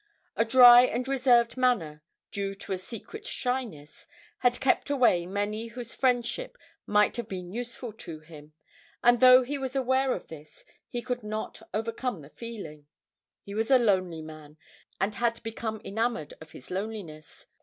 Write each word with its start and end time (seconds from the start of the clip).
A 0.35 0.43
dry 0.43 0.81
and 0.85 1.07
reserved 1.07 1.57
manner, 1.57 2.01
due 2.31 2.55
to 2.55 2.71
a 2.73 2.77
secret 2.79 3.23
shyness, 3.27 4.07
had 4.39 4.59
kept 4.59 4.89
away 4.89 5.27
many 5.27 5.67
whose 5.67 5.93
friendship 5.93 6.57
might 6.87 7.17
have 7.17 7.27
been 7.27 7.51
useful 7.53 7.93
to 7.93 8.19
him; 8.19 8.53
and, 9.03 9.19
though 9.19 9.43
he 9.43 9.59
was 9.59 9.75
aware 9.75 10.13
of 10.15 10.27
this, 10.27 10.65
he 10.89 11.03
could 11.03 11.21
not 11.21 11.61
overcome 11.71 12.21
the 12.23 12.31
feeling; 12.31 12.87
he 13.43 13.53
was 13.53 13.69
a 13.69 13.77
lonely 13.77 14.23
man, 14.23 14.57
and 14.99 15.13
had 15.13 15.39
become 15.43 15.79
enamoured 15.85 16.33
of 16.41 16.49
his 16.53 16.71
loneliness. 16.71 17.45